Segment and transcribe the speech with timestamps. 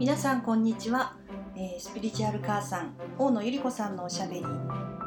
[0.00, 1.12] 皆さんこんにちは、
[1.54, 4.42] えースピリチュアル母さん大野ゆり子さんのおしゃべり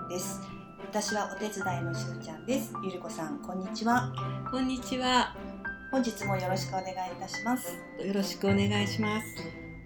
[0.07, 0.39] です。
[0.87, 2.71] 私はお手伝いのしずちゃんです。
[2.83, 4.13] ゆり子さんこんにちは。
[4.51, 5.35] こんにちは。
[5.91, 7.75] 本日もよろしくお願いいたします、
[8.05, 9.25] よろしくお願いします。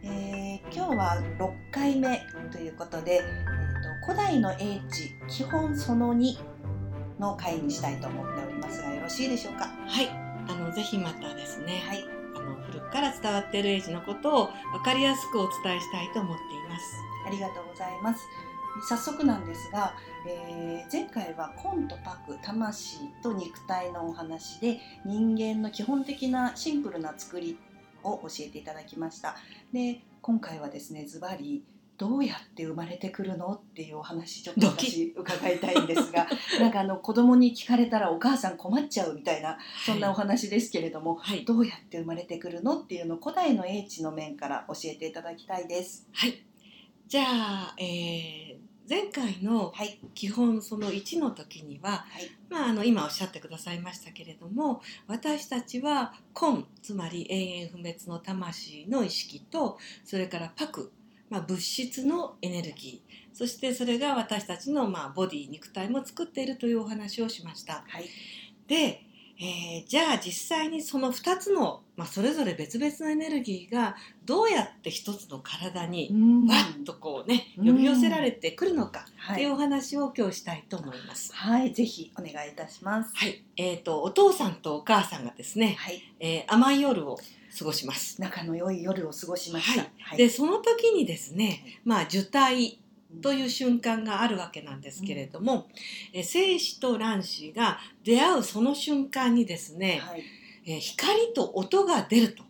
[0.03, 2.19] えー今日は6回目
[2.51, 6.35] ということで、えーと古代の英知基本その2
[7.17, 9.67] の回にしたいと思っておりますがよろしいでしょうか？
[9.87, 10.09] はい、
[10.49, 12.16] あのぜひまたですね、はい
[12.77, 16.85] 古くから伝わっているエイジのことを分かりやすくお伝えしたいと思っています。
[17.25, 18.23] ありがとうございます。
[18.87, 19.95] 早速なんですが、
[20.27, 27.57] えー前回はコンとパク魂と肉体のお話で人間の基本的なシンプルな作り
[28.03, 29.35] を教えていただきました。
[29.73, 31.63] で今回はですねズバリ
[31.97, 36.27] どうやって生まれてくるのっていうお話ちょっと私伺いたいんですが
[36.59, 46.07] なんかあの子供に聞かれたらお母さん困っちゃうみたいなそんなお話ですけれども、はい、どうやって生まれてくるのっていうのを古代の英知の面から教えていただきたいです。
[46.13, 46.43] はい、
[47.07, 52.31] じゃあ、えー前回のはい、基本その1の時には、はい。
[52.49, 60.93] まあ、あの今おっしゃってくださいましたけれども私たちは根つまり永遠不滅の魂の意識とそれからパク、
[61.29, 63.35] まあ、物質のエネルギー。
[63.35, 67.83] そしてそれが私たちの、まあ、ボディ肉体も作っているというお話をしました。
[67.87, 68.05] はい。
[68.67, 69.03] で、
[69.39, 76.09] えーじゃあ実際にその2つの、まあ、それぞれ別々のエネルギーがどうやって一つの体に
[76.49, 81.31] わっとこうねうん呼び寄せられてくるのかはいっていうお話を今日したいと思います。
[81.35, 83.15] はい、ぜひお願いいたします。
[83.15, 87.19] はい、えー、とお父さんとお母さんがですね、はい、えー甘い夜を
[87.57, 88.21] 過ごします。
[88.21, 89.81] 仲の良い夜を過ごしました。
[89.81, 89.91] はい。
[89.99, 90.17] はい。
[90.17, 92.79] でその時にですね、まあ、受胎
[93.21, 95.67] という瞬間があるわけなんですけれども、
[96.13, 100.23] えー精子と卵子が出会うその瞬間にですね、はい、
[100.65, 102.43] えー光と音が出ると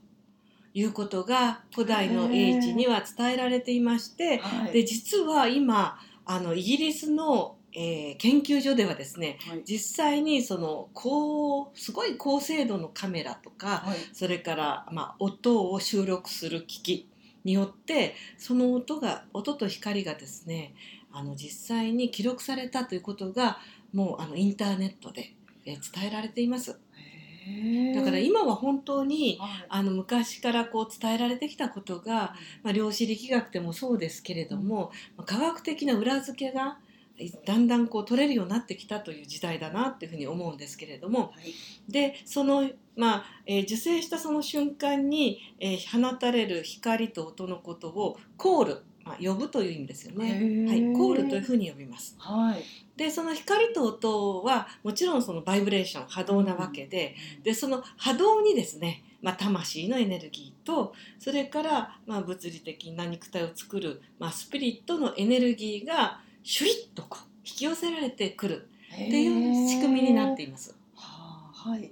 [0.73, 17.07] いうことが古代の英知には伝えられていまして、はい、で実は今あのイギリスの、えー研究所ではですねはい、実際にその高すごい高精度のカメラとかはい、それから、まあ、音を収録する機器
[17.43, 20.73] によってその音が音と光がですね
[21.11, 23.59] あの実際に記録されたということが
[23.93, 25.33] もうあのインターネットで、
[25.65, 26.79] えー伝えられています。
[27.95, 29.65] だから今は本当にはい。
[29.69, 36.77] あの昔からこう伝えられてきたことが、まあ、量子力学でもそうですけれども、まあ科学的な裏付けが
[37.45, 41.19] だんだんこう取れるようになってきたという時代だなっていうふうに思うんですけれども。
[41.19, 50.65] はい、でその、まあえー受精したその瞬間に、えー放たれる光と音のことをコール、まあ、呼ぶという意味ですよね。
[50.67, 52.15] はい、コールというふうに呼びます。
[52.19, 52.63] はい、
[52.97, 70.73] でその光と音はもちろんそのバイブレーション波動なわけで、でその波動にですね、まあ、魂のエネルギーとそれから、まあ、物理的な肉体を作る、まあ、スピリットのエネルギーがシュイッとこう引き寄せられてくるっていう仕組みになっています。
[70.95, 71.91] はあ、はい、ね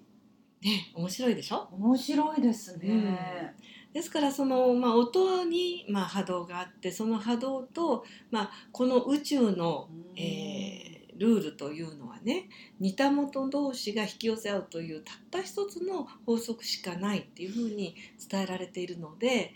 [0.96, 1.68] 面白いでしょ？
[1.74, 3.54] 面白いですね。
[3.92, 12.50] ですからその、まあ、音に、まあ、波動があってその波動と、まあ、この宇宙の、うんえールールというのはね
[12.82, 17.96] 似た元同士が引き寄せ合うというたった一つの法則しかないっていうふうに
[18.30, 19.54] 伝えられているので、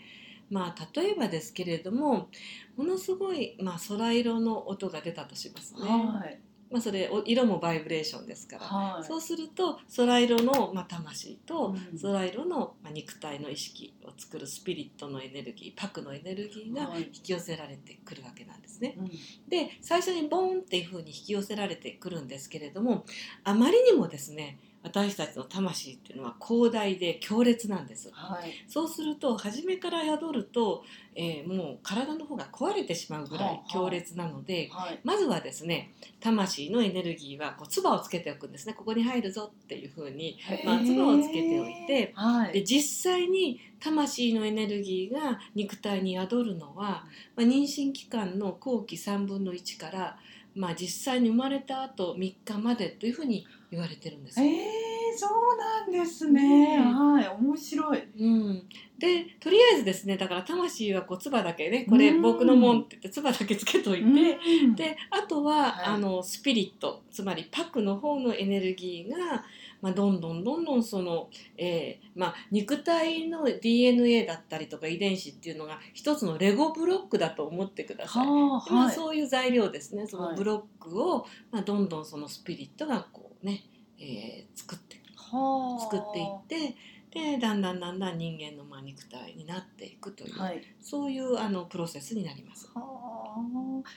[0.50, 2.28] まあ、例えばですけれども
[2.76, 5.80] ものすごい、まあ、空色の音が出たとしますね。
[5.82, 6.40] はい、
[6.70, 8.64] まあ、それお色もバイブレーションですから。
[8.64, 18.96] はい、そうすると空色の、まあ、魂とうん空色の、まあ、肉体の意識を作るスピリットのエネルギーパクのエネルギーがはい引き寄せられてくるわけなんですね。
[18.98, 19.10] うん
[19.48, 23.04] で最初にボーンっていう風に引き寄せられてくるんですけれども
[23.44, 28.10] あまりにもですね私たちの魂っていうのは広大で強烈なんです。
[28.12, 38.74] はい、そうすると初めから宿ると、えーもう体の方が壊れてしまうぐらい強烈なので、はい、まずはですね魂のエネルギーはこう唾をつけておくんですね。
[38.74, 47.04] ここに入るぞっていう風に、まあ、唾をつけておいてはい、で実際に魂のエネルギーが肉体に宿るのは、
[47.36, 50.18] まあ、妊娠期間の後期3分の1から、
[50.54, 56.76] まあ、実際に生まれた後3日までというふうに言われてるんですえー、そうなんですね。
[56.76, 58.02] ねはい、面白い。
[58.18, 58.68] うん、
[58.98, 64.74] でとりあえずですねだから魂はこう唾だけねこれうん僕のもんって言って唾だけつけといて、うん。
[64.74, 65.84] であとは、はい。
[65.86, 69.44] あのスピリットつまりパクの方のエネルギーが、
[69.80, 78.26] まあ、どんどんどんどんその、えーまあ、肉体の DNA だったりとか遺伝子っていうのが一つのレゴブロックだと思ってください。
[78.26, 80.06] はあ、い、そういう材料ですね。
[80.06, 80.30] そはい。
[80.32, 83.64] のブロックを、まあ、どんどんそのスピリットがこうね、
[83.98, 85.82] えー作ってはあ。
[85.82, 86.76] 作っていって
[87.10, 90.62] でだんだんだんだん人間のまあ肉体になっていくという、はい。
[90.80, 92.70] そういうあのプロセスになります。
[92.74, 93.00] はあ。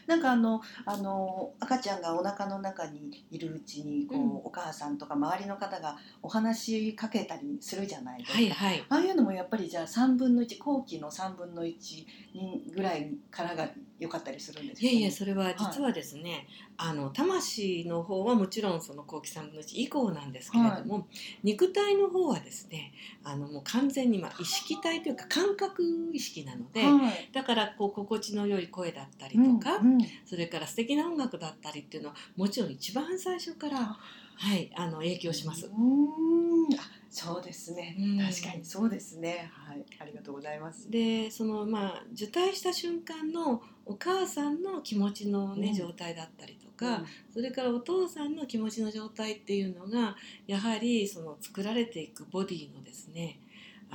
[0.08, 8.38] なんかあのあの赤ちゃんがお腹の中にいるうちにこう、うんお母さんとか周りの方がお話しかけたりするじゃないですか。
[8.38, 8.86] はいはい。
[8.90, 13.70] ああいうのもやっぱりじゃあ3分の1後期の3分の1にぐらいからが
[14.04, 16.48] 良かったりするんですか、ね、いやいやそれは実はですね、
[16.78, 21.08] あの魂の方はもちろんその後期3分の1以降なんですけれども、
[21.44, 25.84] 肉体の方はですねあのもう完全にまあ意識体というか感覚
[26.14, 27.30] 意識なので、はい。
[27.32, 30.02] だからこう心地の良い声だったりとか、うんうん。
[30.26, 35.68] それから素敵な音楽だったりっていうのはもちろん一番最初から、はい、あの影響します。
[35.68, 36.80] うーん。
[36.80, 38.18] あそうですね、うん。
[38.18, 39.52] 確かにそうですね。
[39.54, 39.86] はい。
[40.00, 40.90] ありがとうございます。
[40.90, 45.74] でそのまあ受胎した瞬間のお母さんの気持ちのね、うん。
[45.76, 50.16] 状態だったりとか、それからお父さんの気持ちの状態っていうのが
[50.48, 53.40] やはりその作られていくボディのですね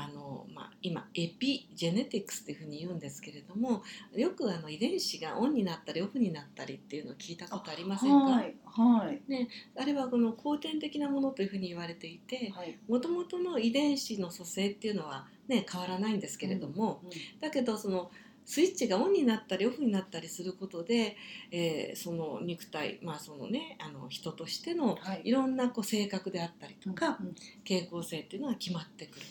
[0.01, 3.83] あの、まあ、今エピジェネティクスっていうふうに言うんですけれども
[4.15, 8.17] よくあの遺伝子がオンになったりオフになったりっていうのを聞いたことありませんか？
[8.17, 9.49] はいはい。
[9.77, 12.79] あれはこの後天的なものというふうに言われていてはい。
[12.89, 17.11] もともとの遺伝子の組成っていうのは、ね、変わらないんですけれども、うん
[17.41, 18.11] だけどその
[18.45, 21.17] スイッチがオンになったりオフになったりすることで、
[21.51, 25.23] えーその肉体、まあそのね、あの人としてのはい。
[25.25, 27.35] いろんなこう性格であったりとか、うん
[27.65, 29.27] 傾向性っていうのが決まってくる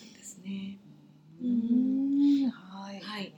[0.48, 0.78] ね。
[1.42, 2.50] うん。
[2.50, 3.34] はい、はい。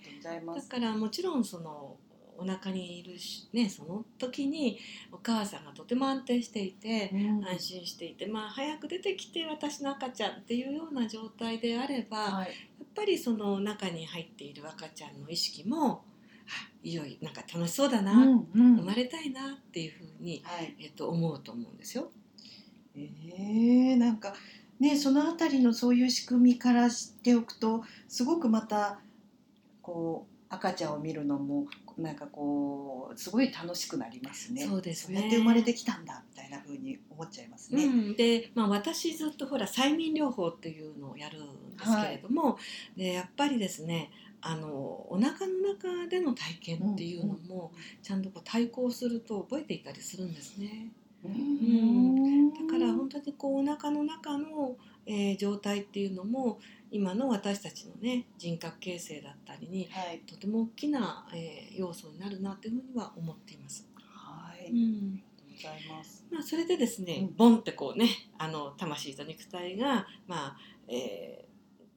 [0.54, 1.96] だからもちろんその
[2.38, 4.78] お腹にいるし、ね、その時に
[5.12, 7.44] お母さんがとても安定していて、うん。
[7.46, 12.48] 安心していて、まあ、早く出てきて私の赤ちゃんっていうような状態であれば、はい。
[12.48, 12.52] や
[12.84, 16.04] っぱりその中に入っている赤ちゃんの意識も
[16.48, 18.76] あいよいよなんか楽しそうだな、うんうん。
[18.78, 20.74] 生まれたいなっていうふうに、はい。
[20.80, 22.10] えっと、思うと思うんですよ。
[24.81, 28.99] ねそのあたりのそういう仕組みから知っておくとすごくまた
[29.82, 31.67] こう赤ちゃんを見るのも
[31.97, 34.67] なんかこうすごい楽しくなりますね。
[34.67, 37.85] そうですねそうやって生まれてきたんだみたいな風に思っちゃいますね。
[37.85, 42.59] うん、で、まあ、私ずっとほら催眠療法っていうのをやるんですけれども、
[42.97, 44.11] でやっぱりですね
[44.41, 47.73] あのお腹の中での体験っていうのも
[48.03, 50.91] ちゃんとこう対抗すると覚えていたりするんですね。
[51.25, 52.50] うん。
[52.50, 54.76] だから本当にこうお腹の中の、
[55.06, 56.58] えー状態っていうのも
[56.90, 60.20] 今の私たちのね人格形成だったりにはい。
[60.26, 63.88] とても大きな、えー要素になるなというふうには思っています。
[63.96, 65.22] はい、うん。
[65.56, 66.25] ございます。
[66.31, 67.37] まあ、それでですね、うん。
[67.37, 68.08] ボンってこうね
[68.38, 70.56] あの魂と肉体がまあ、
[70.88, 71.50] えー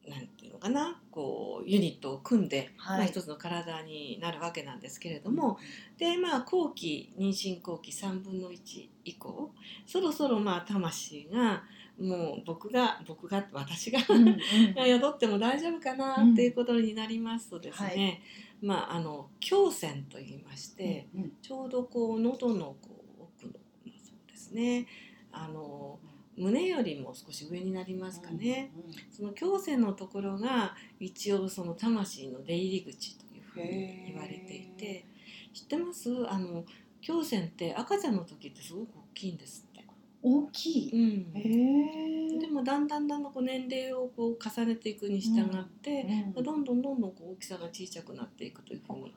[0.08, 1.02] なんていうのかな？
[1.12, 2.98] こうユニットを組んで、はい。
[2.98, 5.58] まあ、一つの体になるわけなんですけれども、
[5.98, 9.52] でまあ後期妊娠後期3分の1以降
[9.86, 11.64] そろそろまあ魂が
[11.98, 14.40] もう僕が僕が私がうんうん。
[14.76, 18.22] 宿っても大丈夫かなっていうことになりますとですね、
[18.62, 24.88] まああの胸腺といいまして、うんちょうどこう喉のこう奥のそうですね
[25.32, 26.00] あの
[26.38, 35.06] 胸よりも少し上になりますかね、うんうんその胸腺のところが一応その魂の出入り口というふうに言われていて。
[35.54, 36.10] 知ってます？
[36.28, 36.66] あの
[37.08, 39.86] 胸腺って赤ちゃんの時ってすごく大きいんですって。
[40.24, 40.92] 大きい？
[40.92, 42.40] うん。
[42.40, 46.44] でもだんだんだんだんこう年齢をこう重ねていくに従って、うん。
[46.44, 49.14] どんどんどんどんこう大きさが小さくなっていくというふうに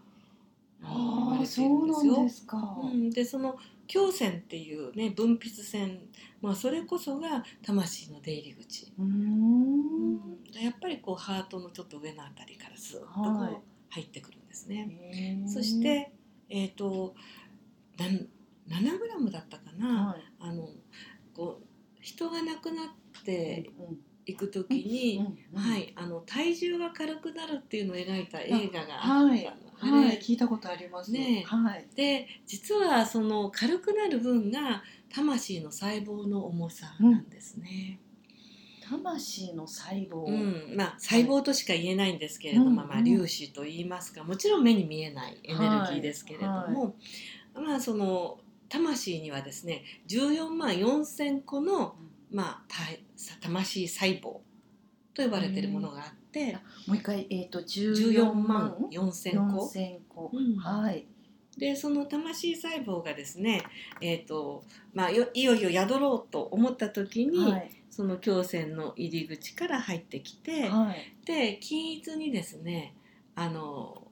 [0.80, 2.28] 言ああ、われていそうるんですよなんで。
[2.28, 2.78] すか。
[2.82, 3.56] うん、でその
[3.92, 6.00] 胸腺っていうね分泌腺、
[6.40, 9.08] まあ、それこそが魂の出入り口、うーん。
[9.08, 14.88] うんやっぱりこうハートのちょっと上のあたりからずっとこはいう入ってくるんですね。
[15.12, 16.12] へーそし、て、
[16.48, 17.14] えー、と
[17.98, 18.28] なん
[18.68, 20.22] 7グラムだったかな、はい。
[20.40, 20.68] あの
[21.34, 21.66] こう
[22.00, 22.86] 人が亡くなっ
[23.24, 23.70] て
[24.28, 31.12] うんいく時に、うんはい、あの体重が軽くなるっていうのを描いた映画があったの、はいあれはい、聞いたことあります。
[31.12, 31.44] ね。
[31.44, 31.86] えはい。
[31.94, 34.82] で実はその軽くなる分が
[35.14, 38.00] 魂の細胞の重さなんですね。
[38.88, 40.24] 魂の細胞。
[40.24, 40.76] うん。
[40.76, 44.24] まあ、細胞としか言えないんですけれども、うんまあ、粒子と言いますか。
[44.24, 46.96] もちろん目に見えないエネルギーですけれども、
[47.54, 51.96] まあその魂にはですね14万4,000個の、
[52.30, 52.76] まあ、た
[53.40, 54.40] 魂細胞
[55.14, 58.46] と呼ばれているものがあってもう一回、えっ、と、十14四万？
[58.46, 59.60] 万4,000個？
[59.62, 59.68] 四。
[59.70, 60.30] 千個。
[60.32, 61.06] うんはい。
[61.56, 63.62] でその魂細胞がですね、
[64.02, 67.70] えーとまあ、よいよいよ宿ろうと思った時に、はい。
[67.88, 71.14] その胸腺の入り口から入ってきて、はい。
[71.24, 72.94] で均一にですね
[73.34, 74.06] あの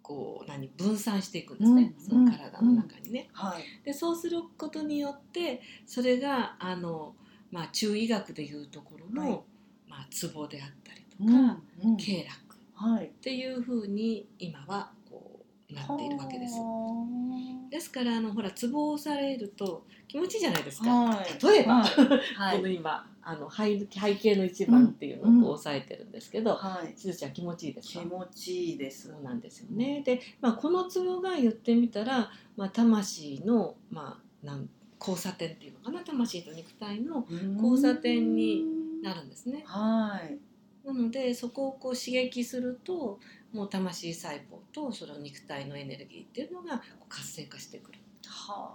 [0.00, 3.28] こう何分散していくんですね、うんその体の中にね。
[3.32, 3.84] はい。
[3.84, 7.14] でそうすることによってそれがあの、
[7.50, 9.40] まあ、中医学でいうところの、はい。
[9.88, 11.96] まあ、ツボであったりとうか、んうん。
[11.96, 12.26] 経絡っ
[12.74, 13.10] はい。
[13.20, 15.40] ていうふうに今はこ
[15.70, 16.54] うなっているわけです。
[16.58, 20.90] はですからあのほらツボを押されると気持ちいいじゃないですか。
[20.90, 21.38] はい。
[21.44, 22.56] 例えば、はい。
[22.58, 26.98] この今あの背背景の一番っていうのをこう押さえてるんですけど、はい。
[26.98, 28.00] しずちゃん気持ちいいですか？
[28.00, 29.08] 気持ちいいです。
[29.08, 30.00] そうなんですよね。
[30.04, 34.68] で、まあ、このツボが言ってみたら、まあ、魂の、まあ、なん
[35.00, 37.26] 交差点っていうのかな魂と肉体の
[37.56, 38.64] 交差点に
[39.02, 39.62] なるんですね。
[39.66, 40.38] はい。
[40.86, 43.18] なのでそこをこう刺激すると
[43.52, 47.98] もう魂細胞とその肉体のエネルギーっていうのがこう活性化してくる。
[48.26, 48.74] は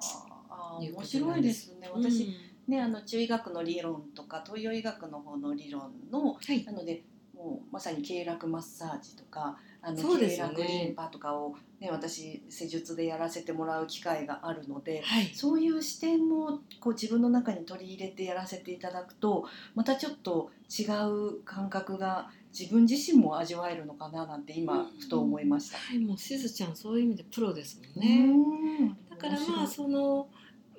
[0.49, 1.89] あ面白いですね。
[1.93, 2.33] 私、うん。
[2.67, 6.63] ねあの中医学の理論とか東洋医学の方の理論のはい。
[6.65, 7.03] なので
[7.45, 10.03] もうまさに経絡マッサージとかあのね。
[10.03, 25.77] 絡リンパとかを、ね、私施術でやらせてもらう機会があるのではい、そういう視点もこう自分の中に取り入れてやらせていただくとまたちょっと違う感覚が自分自身も味わえるのかななんて今ふと思いました。
[25.77, 28.25] はい、もうしずちゃんそういう意味でプロですもんね。
[28.25, 28.97] うん。
[29.09, 30.29] だからまあ面その、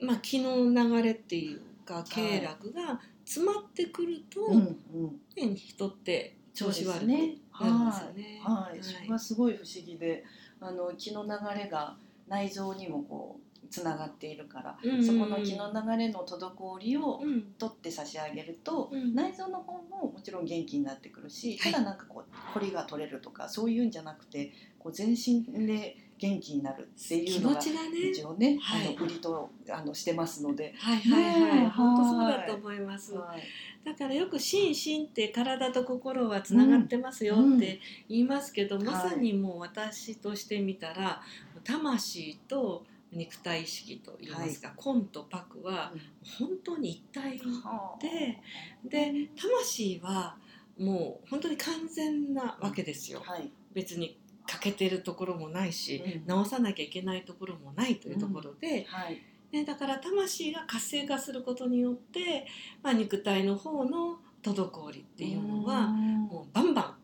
[0.01, 5.21] まあ、気の流れっていうか経絡が詰まってくると、うんうん。
[5.37, 8.41] ね人って調子悪くなるんですよね。
[8.43, 10.25] はい、それがすごい不思議で
[10.61, 11.97] あの気の流れが
[12.27, 15.05] 内臓にもこうつながっているから、うんうん。
[15.05, 17.43] そこの気の流れの滞りをうん。
[17.59, 19.15] 取って差し上げると、うん。
[19.15, 21.73] 内臓の方ももちろん元気になってくるし、はい。
[21.73, 28.97] ただなんかこう凝りが取れるとかそういうんじゃなくてこう全身で元気になるっていう気のが一応ね、はい。
[28.97, 30.75] あの売りとあのしてますので。
[30.79, 33.15] はいはいはい、ねえ本当そうはいだと思います。
[33.15, 33.43] はい。
[33.85, 41.23] だからよく心身って体と心はつながってますよって言いますけど、んまさにもう私としてみたら
[41.65, 45.93] 魂と肉体意識といいますか、コンとパクは
[46.39, 48.03] 本当に一体はあ。
[48.03, 48.39] で
[48.85, 50.37] で魂は
[50.79, 53.23] もう本当に完全なわけですよ。
[53.25, 56.27] はい、別に欠けてるところもないし、うん。
[56.27, 59.21] 直さなきゃいけないところもないというところで、はい、
[59.53, 62.47] ね、だから魂が活性化することによって、
[62.83, 66.95] まあ、肉体の方の滞りっていうのはもうバンバン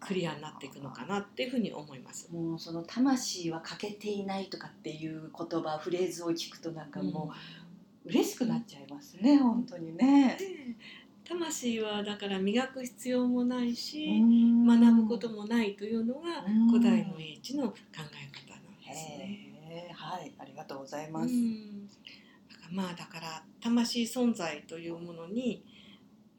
[0.00, 2.28] クリアになっていくのかなっていうふうに思います。
[2.32, 7.32] もうその魂は欠けていないとかっていう言葉フレーズを聞くとなんかも
[8.04, 10.38] う嬉しくなっちゃいますね、本当にね。
[11.26, 14.22] で魂はだから磨く必要もないし、
[14.64, 16.70] 学学ぶこともないというのがうん。
[16.70, 19.92] 古代の英知の考え方なんですね。
[19.92, 20.32] はい。
[20.38, 21.12] ありがとうございうん。
[21.12, 21.34] ます。
[22.48, 25.64] だからまあだから魂存在というものに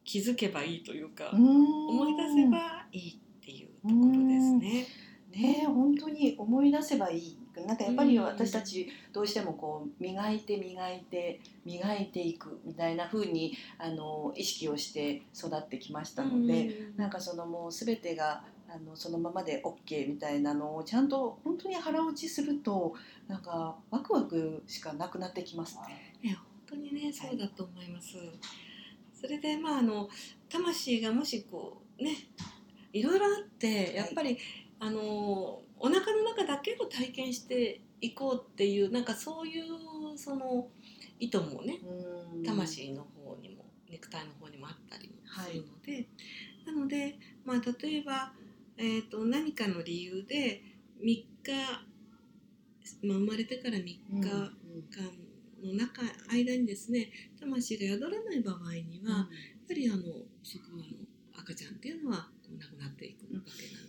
[0.03, 4.87] 気づけばいいというか、思思い出せばいいっていうところですね。
[5.31, 22.93] ね本当に思い出せばいいなんかやっぱりうん私たちどうしてもこう磨いて磨いて磨いていくみたいな風にあの意識をして育ってきましたので、うんなんかそのもう全てがあのそのままで OK みたいなのをちゃんと本当に腹落ちすると
[23.27, 26.13] なんかワクワクしかなくなってきますね。
[26.21, 28.17] ね本当にねそうだと思います。
[29.13, 30.09] それでまああの
[30.49, 32.11] 魂がもしこうね
[32.93, 34.37] いろいろあってやっぱり、
[34.79, 35.01] あの
[35.79, 40.67] お腹の中だけを体験していこうっていうなんかそういうその
[41.19, 42.43] 意図もねうん。
[42.43, 46.07] 魂の方にも肉体の方にもあったりもするので、
[46.65, 48.33] なので、まあ、例えば、
[48.77, 50.61] えー、と何かの理由で
[51.01, 51.25] 3日、
[53.03, 54.51] まあ、生まれてから3日間
[55.63, 59.27] の中間にですね魂が宿らない場合には、やっ
[59.67, 60.03] ぱりあの
[60.43, 63.86] そこはあの赤ちゃんっていうのはこう亡くなっていくわけなんで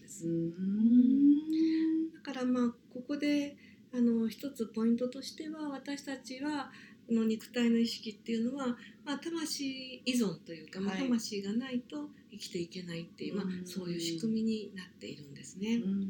[2.15, 3.57] だからまあここで
[3.93, 6.71] あの一つポイントとしては私たちは
[7.07, 11.05] この肉体の意識っていうのは、まあ、魂依存というか、まあ、はい。
[11.05, 15.77] 魂がないと生きていけないっていう、まあうん、そういう仕組みになっているんですね。
[15.83, 16.09] うん。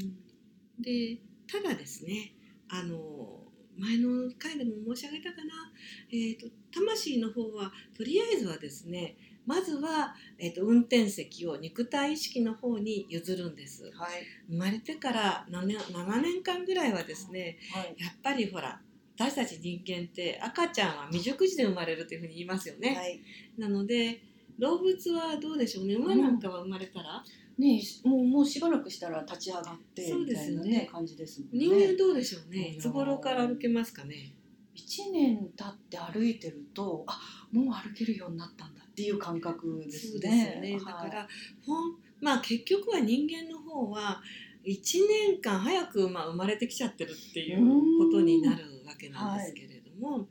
[0.80, 1.18] で
[1.50, 2.32] ただですね
[2.68, 3.40] あの
[3.76, 5.72] 前の回でも申し上げたかな、
[6.10, 9.16] えー、と魂の方はとりあえずはですね
[9.48, 13.84] まずは、えー、と運転席を肉体意識の方に譲るんです。
[13.94, 14.22] はい。
[14.50, 17.94] 生まれてから7年 ,7 年間ぐらいはですねはい。
[17.98, 18.78] やっぱりほら
[19.16, 23.20] 私たち人間って赤ちゃんは未熟児で生まれるというふうに言いますよね、はい。
[23.56, 24.22] なので
[24.58, 25.86] 動物はどうでしょう？
[25.86, 27.24] ね馬なんかは生まれたら、
[27.56, 30.70] ねもうもうしばらくしたら立ち上がってそうみたいなですよね。
[30.80, 31.66] ね感じですもんね。
[31.66, 32.74] 人間どうでしょうね？
[32.76, 34.34] いつ頃から歩けますかね
[34.76, 37.18] ？1年経って歩いてるとあ
[37.50, 40.58] もう歩けるようになったんだっていう感覚ですね。
[40.60, 40.78] ね。
[40.84, 41.10] だはい。
[41.10, 41.28] から、
[41.64, 44.20] ほんまあ結局は人間の方は
[44.64, 50.26] 1年間早くまあ生まれてきちゃってるっていうことになるわけなんですけれども、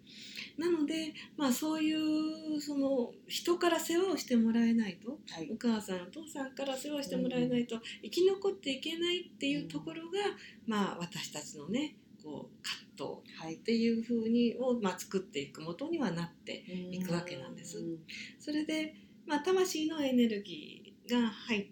[0.58, 5.50] なので、まあ、そういうその人から世話をしてもらえないとはい。
[5.50, 10.10] お母さんお父さんから世話してもらえないと生き残っていけないっていうところが、
[10.66, 11.96] まあ、私たちのね
[12.28, 17.80] こう葛藤はいっていうふうにを、まあ、作っていく元にはなっていくわけなんです。
[17.80, 17.98] うん
[18.40, 21.68] それで、まあ、魂のエネルギーが入っ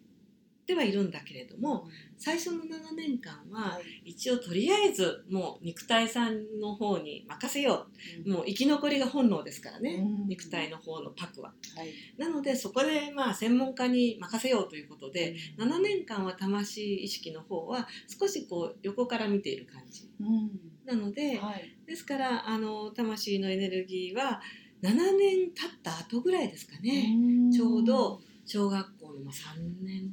[0.66, 4.12] てはいるんだけれども最初の7年間ははい。
[4.12, 7.88] 一応とりあえずもう肉体さんの方に任せよ
[8.26, 8.30] う。
[8.30, 10.28] もう生き残りが本能ですからね、うん。
[10.28, 11.54] 肉体の方のパクは。
[11.76, 11.94] はい。
[12.18, 20.10] なのでそこでまあ専門家に任せようということで、7年間は魂意識の方は少しこう横から見ている感じ。
[20.20, 20.52] うん。
[20.86, 21.76] なので、はい。
[21.88, 24.42] ですからあの魂のエネルギーは
[24.84, 27.52] 7年経った後ぐらいですかね、ん。
[27.52, 30.12] ちょうど小学校のまあ3年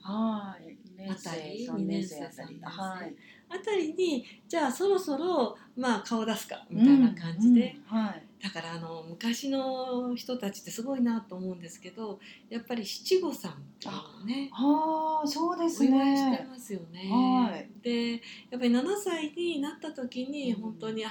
[0.00, 0.76] はい。
[1.02, 2.42] 2あたり？3年生あた。
[2.44, 3.14] りはい。
[3.50, 8.22] あたりにじゃあそろそろまあ顔出すかみたいな感じで、うんはい。
[8.42, 17.10] だからあの昔の人たちってすごいなと思うんですけどやっぱり七五三っていうのをねああそうですお祝いしてねますよね。
[17.10, 17.70] はい。
[17.82, 18.20] でやっ
[18.52, 20.62] ぱり7歳になった時にうん。
[20.62, 21.08] 本当に、あ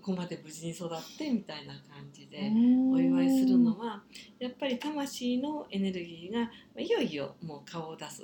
[0.00, 2.50] ここまで無事に育ってみたいな感じで
[2.90, 4.02] おお祝いするのは
[4.38, 8.22] やっぱり魂のエネルギーがまあいよいよもう顔を出す、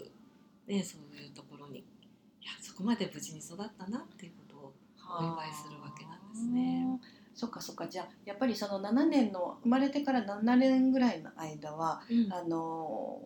[0.66, 1.80] ね、そういうところに。
[1.80, 4.73] いやそこまで無事に育ったなっていうことを
[5.21, 7.00] お祝いするわけなんですね。
[7.35, 7.88] そっかそっか。
[7.88, 12.33] じゃあやっぱりその7年の生まれてから7年ぐらいの間はうん。
[12.33, 13.21] あの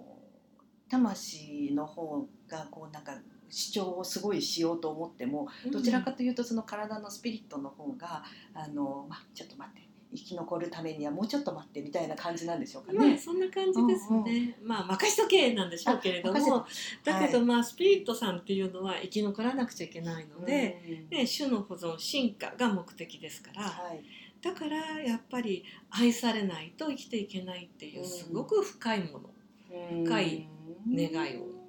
[0.89, 3.13] 魂の方がこうなんか
[3.51, 8.23] 主張をすごいしようと思ってもどちらかというとその体のスピリットの方が
[8.55, 12.99] あの、ま、ちょっと待って生き残るためにはもうちょっと待ってみたいな感じなんでしょうかね。
[12.99, 16.67] まあそんな感じですね、まあ任しとけなんでしょうけれども
[17.05, 17.47] だけどはい。
[17.47, 24.03] まあスピリットさんっていうのは生き残らなくちゃいけないので、うんね、種の保存進化が目的ですからはい。
[24.43, 29.31] だからやっぱり愛されないと生きていけないっていうすごく深いもの、
[30.05, 30.49] 深い
[30.89, 31.60] 願いをまあ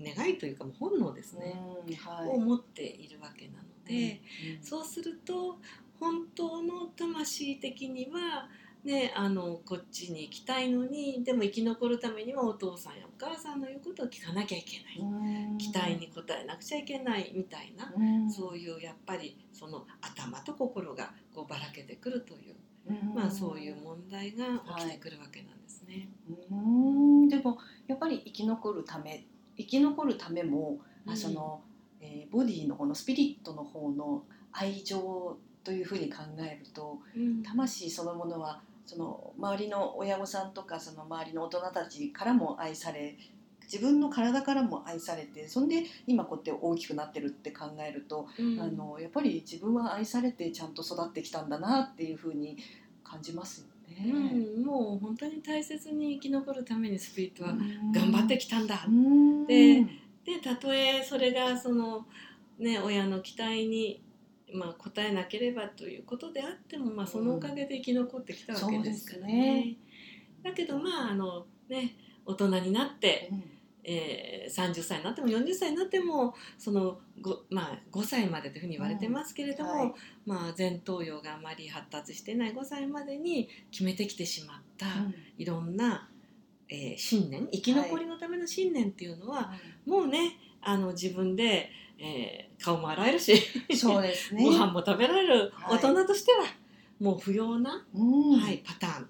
[0.00, 1.54] 願いというかもう本能ですね、
[1.86, 2.28] うんはい。
[2.28, 4.20] を持っているわけなので、
[4.56, 5.58] うんそうすると
[5.98, 8.48] 本当の魂的には
[8.84, 15.58] ねあのこっちに行きたいのにでも生き残るためにはお父さんやお母さんの言うことを聞かなきゃいけない、うん。
[15.58, 18.30] 期待に応えなくちゃいけないみたいな、うん。
[18.30, 22.56] そういうやっぱりその頭と心がこうばらけてくるという、
[22.88, 23.14] うん。
[23.14, 26.08] まあ、そういう問題が起きてくるわけなんですね。
[26.50, 27.28] うん。
[27.28, 29.24] でもやっぱり生き残るため
[29.56, 31.16] 生き残るためも、あうん。
[31.16, 31.60] その、
[32.00, 37.42] えーボディの方のスピリットの方の愛情というふうに考えるとうん。
[37.42, 43.16] 魂そのものはその周りの親御さんとかその周りの大人たちからも愛され
[43.62, 48.60] 自分の体からも愛されてそんで今こうやって大きくなってるって考えると、うん。
[48.60, 52.58] あのやっぱり自分は愛されてちゃんと育ってきたんだなっていうふうに
[53.04, 54.12] 感じますよね。
[54.12, 57.92] うん、もう本当に大切に生き残るためにスピリットはうん。
[57.92, 59.46] 頑張ってきたんだ、うん。
[59.46, 59.84] で
[60.24, 62.06] でたとえそれがその、
[62.58, 64.02] ね、親の期待に、
[64.52, 69.32] まあ、応えなければということであっても、まあ、そのおかげで生き残ってきたわけですからね。
[69.32, 69.76] そうですね。
[70.44, 73.51] だけどまああの、ね、大人になって、うん
[73.84, 79.92] えー、30歳になっても40歳になってもその 5,、まあ、5歳までというふうに言われてますけれども、うんはい。
[80.24, 84.86] まあ、前頭葉があまり発達していない5歳までに決めてきてしまった、
[85.36, 86.08] いろんな、
[86.68, 89.52] えー信念生き残りのための信念っていうのは、
[89.84, 93.36] もうねあの自分で、えー顔も洗えるし、
[93.76, 94.44] そうですね。
[94.46, 95.78] ご飯も食べられるはい。
[95.78, 96.44] 大人としては、
[97.00, 98.04] もう不要な、う
[98.36, 98.38] ん。
[98.38, 99.08] はい、パターン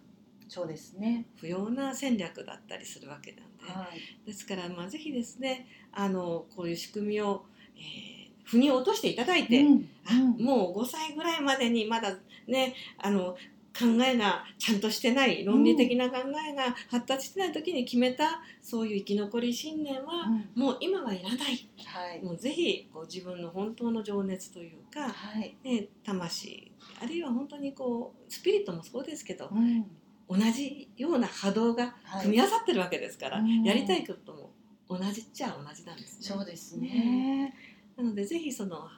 [0.53, 1.25] そうですね。
[1.41, 4.27] 不要な戦略だったりするわけなんで、はい。
[4.27, 8.13] ですから、まあ、ぜひですねあのこういう仕組みを、えー
[8.45, 10.13] 腑に落としていただいて、うんあ
[10.43, 13.37] もう5歳ぐらいまでにまだねあの
[13.73, 22.23] 考えがちゃんとしてない論理的な考えが発達してない時に決めたそういう生き残り信念は、うんもう今はいらないはい。
[22.23, 25.57] もうぜひこう自分の本当の情熱というか、はい。
[25.65, 29.87] ね、魂あるいは本当にこうスピリットもそうですけどうん
[30.33, 34.51] 同じような波動がはい組み合わさってるわけですから、うんやりたいことも
[34.89, 36.27] 同じっちゃ同じなんですね。
[36.37, 37.55] そうですね。
[37.97, 38.89] なのでぜひその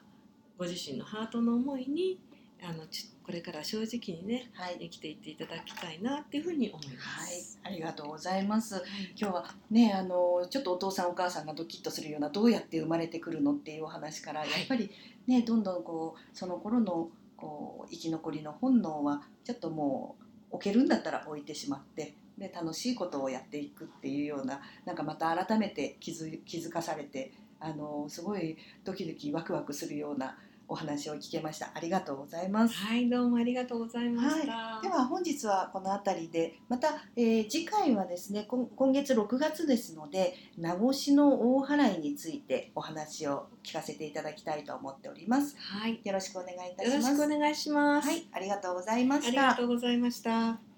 [0.59, 2.19] ご自身のハートの思いに
[2.63, 4.77] あのちこれから正直にねはい。
[4.81, 8.75] 生きていっていただきたいなっていうふうに思いまはいす。、ありがとうございます。
[8.75, 8.85] はい
[9.17, 14.91] 今日はねあのちょっとお父さんお母さんがドキッとするようなどうやって生まれてくるのっていうお話から、はいやっぱり
[15.27, 20.24] ねどんどんこうその頃のこう生き残りの本能はちょっともう
[20.55, 31.71] 置けるんだったら置いてしまってで楽しいことをやっていくっていうようななんかまた改めて気づ気づかされてあのすごいドキドキワクワクするようなお話を聞けました。
[31.75, 32.75] ありがとうございます。
[32.75, 45.57] はいどうもありがとうございました、では本日はこの辺りでまた、えー次回はですね今今月6月ですので名護市の大払いについてお話を聞かせていただきたいと思っております。
[45.59, 46.01] はい。
[46.03, 50.74] よろしくお願いいたよろししますくお願いします、はいありがとうございまありしたがとうございました